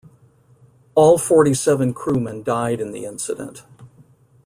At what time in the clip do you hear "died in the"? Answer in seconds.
2.41-3.05